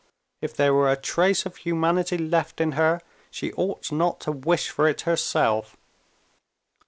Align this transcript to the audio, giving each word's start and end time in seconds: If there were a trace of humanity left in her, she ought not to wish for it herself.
If 0.41 0.55
there 0.55 0.73
were 0.73 0.89
a 0.91 0.95
trace 0.95 1.45
of 1.45 1.57
humanity 1.57 2.17
left 2.17 2.59
in 2.59 2.71
her, 2.71 3.01
she 3.29 3.53
ought 3.53 3.91
not 3.91 4.19
to 4.21 4.31
wish 4.31 4.71
for 4.71 4.87
it 4.87 5.01
herself. 5.01 5.77